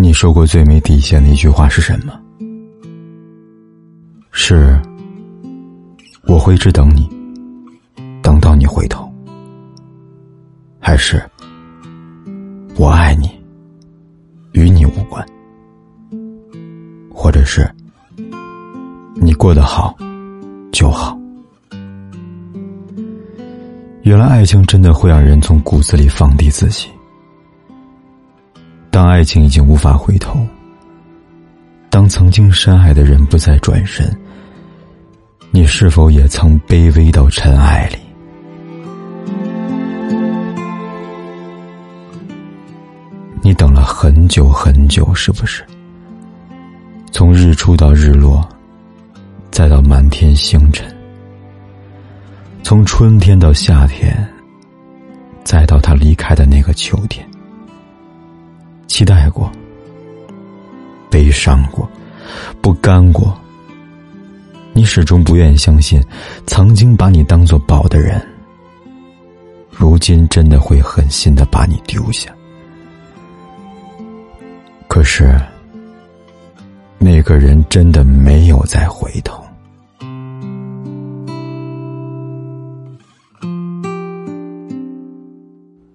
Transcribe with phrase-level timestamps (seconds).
[0.00, 2.16] 你说过最没底线的一句话是什么？
[4.30, 4.80] 是
[6.28, 7.10] 我会一直等你，
[8.22, 9.12] 等到你回头，
[10.78, 11.20] 还是
[12.76, 13.28] 我爱你，
[14.52, 15.26] 与你无关，
[17.12, 17.68] 或者是
[19.16, 19.96] 你过得好
[20.70, 21.18] 就好？
[24.02, 26.88] 原来爱情真的会让人从骨子里放低自己。
[29.08, 30.46] 爱情已经无法回头，
[31.88, 34.06] 当曾经深爱的人不再转身，
[35.50, 37.96] 你是否也曾卑微到尘埃里？
[43.42, 45.64] 你等了很久很久，是不是？
[47.10, 48.46] 从日出到日落，
[49.50, 50.86] 再到满天星辰，
[52.62, 54.14] 从春天到夏天，
[55.44, 57.26] 再到他离开的那个秋天。
[58.88, 59.48] 期待过，
[61.08, 61.88] 悲伤过，
[62.60, 63.38] 不甘过。
[64.72, 66.02] 你始终不愿相信，
[66.46, 68.20] 曾经把你当做宝的人，
[69.70, 72.34] 如今真的会狠心的把你丢下。
[74.88, 75.38] 可是，
[76.96, 79.44] 那个人真的没有再回头。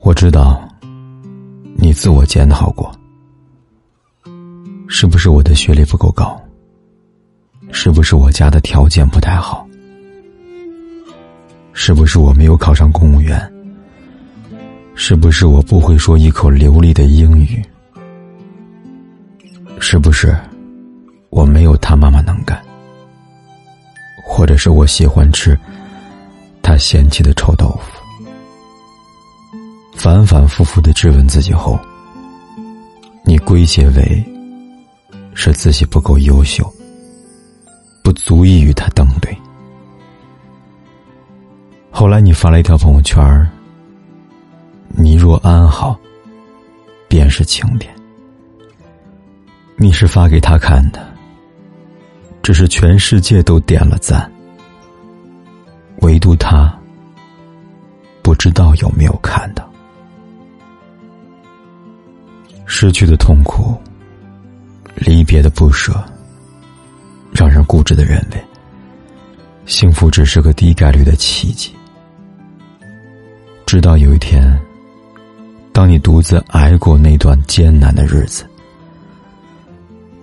[0.00, 0.62] 我知道。
[1.96, 2.94] 自我检讨过，
[4.86, 6.38] 是不是我的学历不够高？
[7.72, 9.66] 是不是我家的条件不太好？
[11.72, 13.40] 是不是我没有考上公务员？
[14.94, 17.64] 是不是我不会说一口流利的英语？
[19.80, 20.36] 是不是
[21.30, 22.62] 我没有他妈妈能干？
[24.22, 25.58] 或者是我喜欢吃
[26.60, 27.96] 他嫌弃的臭豆腐？
[29.94, 31.80] 反反复复的质问自己后，
[33.38, 34.24] 归结为
[35.34, 36.72] 是自己不够优秀，
[38.02, 39.36] 不足以与他登对。
[41.90, 43.48] 后来你发了一条朋友圈
[44.88, 45.98] 你若安好，
[47.08, 47.92] 便是晴天。”
[49.78, 51.06] 你是发给他看的，
[52.42, 54.32] 只是全世界都点了赞，
[56.00, 56.74] 唯独他
[58.22, 59.65] 不知道有没有看到。
[62.78, 63.74] 失去的痛苦，
[64.96, 65.94] 离别的不舍，
[67.32, 68.44] 让人固执的认为，
[69.64, 71.74] 幸福只是个低概率的奇迹。
[73.64, 74.42] 直到有一天，
[75.72, 78.44] 当你独自挨过那段艰难的日子，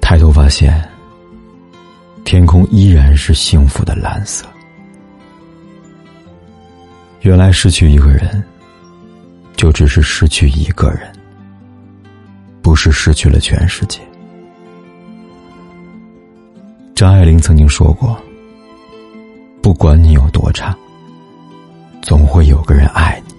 [0.00, 0.84] 抬头发现，
[2.24, 4.44] 天空依然是幸福的蓝色。
[7.20, 8.42] 原来失去一个人，
[9.54, 11.12] 就只是失去一个人。
[12.62, 14.00] 不是失去了全世界。
[16.94, 18.16] 张爱玲曾经说过
[19.62, 20.76] ：“不管你有多差，
[22.02, 23.34] 总会有个人爱你；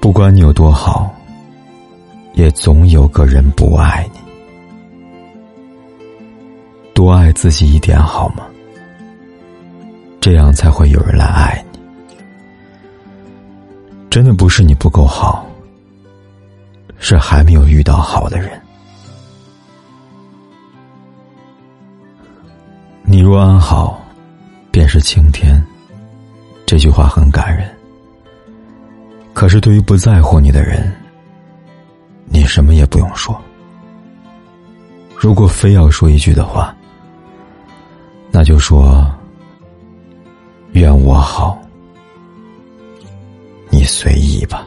[0.00, 1.12] 不管你有多好，
[2.34, 4.20] 也总有个人不爱你。
[6.94, 8.46] 多爱自己一点好吗？
[10.20, 11.78] 这样才会有人来爱你。
[14.08, 15.44] 真的不是你不够好。”
[16.98, 18.60] 是还没有遇到好的人。
[23.02, 24.04] 你若安好，
[24.70, 25.64] 便是晴天。
[26.66, 27.72] 这句话很感人。
[29.32, 30.92] 可是对于不在乎你的人，
[32.24, 33.40] 你什么也不用说。
[35.16, 36.74] 如果非要说一句的话，
[38.30, 39.06] 那就说：
[40.72, 41.56] 愿我好，
[43.70, 44.66] 你随意吧。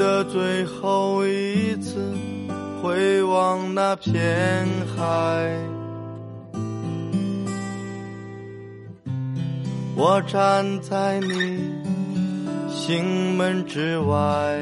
[0.00, 2.00] 的最后一次
[2.82, 4.66] 回望那片
[4.96, 5.54] 海，
[9.94, 11.60] 我站在你
[12.70, 13.04] 心
[13.36, 14.58] 门之外，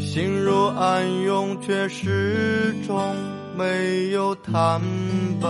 [0.00, 3.14] 心如暗涌，却始终
[3.54, 4.80] 没有坦
[5.42, 5.48] 白。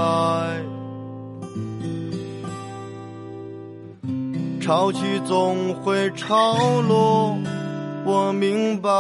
[4.69, 7.35] 潮起总会潮落，
[8.05, 8.91] 我明白。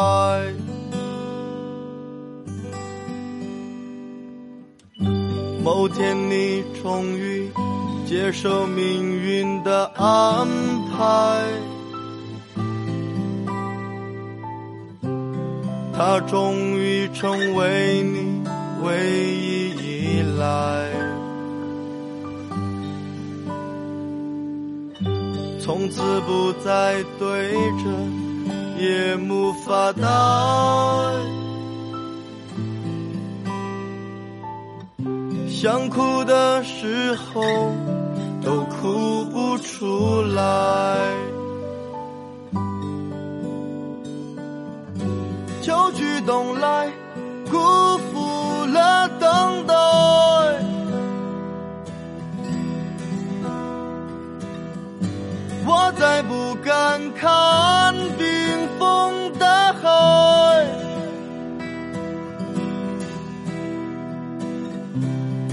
[5.62, 7.50] 某天你终于
[8.06, 10.48] 接受命运的安
[10.90, 11.44] 排，
[15.92, 18.42] 他终于成为你
[18.82, 19.06] 唯
[19.36, 20.90] 一依赖，
[25.68, 27.90] 从此不再对着
[28.78, 30.00] 夜幕发呆。
[35.46, 37.42] 想哭的时候
[38.42, 40.96] 都哭不出来，
[45.60, 46.77] 秋去冬来，
[55.70, 58.26] 我再不敢看冰
[58.78, 60.66] 封的海。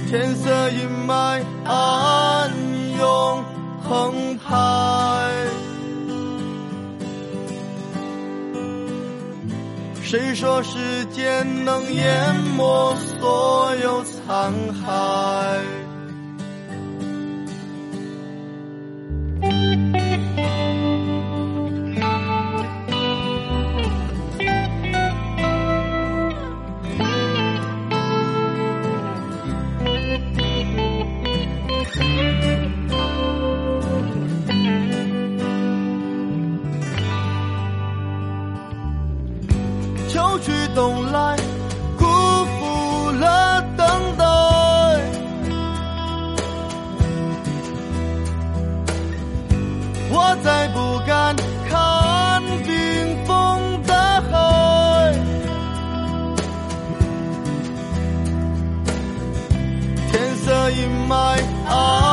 [0.10, 2.50] 天色阴霾，暗
[2.98, 3.44] 涌
[3.84, 4.54] 澎湃。
[10.02, 15.60] 谁说时间能淹没所有沧海？
[40.16, 41.36] 秋去冬来，
[41.98, 43.86] 辜负了等
[44.18, 44.24] 待。
[50.10, 51.36] 我再不敢
[51.70, 53.94] 看冰封的
[54.32, 54.34] 海，
[60.10, 61.14] 天色阴霾，
[61.68, 62.05] 暗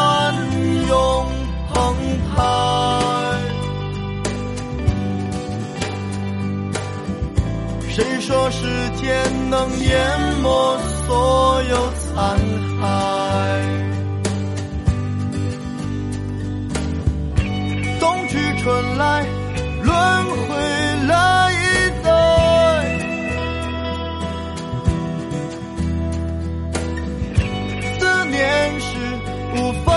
[8.33, 8.65] 说时
[8.97, 10.01] 间能淹
[10.41, 12.41] 没所有残
[12.81, 12.83] 骸？
[18.01, 19.27] 冬去春来，
[19.83, 19.93] 轮
[20.49, 20.57] 回
[21.09, 21.13] 了
[21.53, 21.55] 一
[22.03, 22.09] 代。
[27.99, 28.01] 思
[28.31, 28.89] 念是
[29.57, 29.92] 无法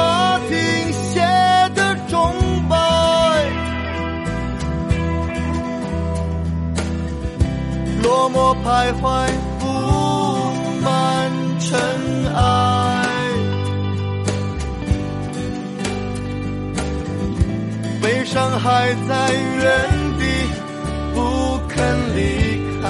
[8.63, 9.29] 徘徊，
[9.59, 9.65] 布
[10.81, 10.89] 满
[11.59, 11.79] 尘
[12.33, 12.39] 埃。
[18.01, 19.65] 悲伤还在原
[20.19, 20.23] 地，
[21.13, 21.19] 不
[21.67, 21.75] 肯
[22.15, 22.19] 离
[22.81, 22.85] 开。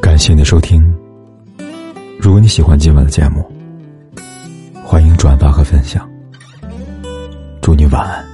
[0.00, 0.82] 感谢你的收听。
[2.18, 3.44] 如果你喜欢今晚的节目，
[4.90, 6.04] 欢迎转发和分享。
[7.62, 8.29] 祝你晚安。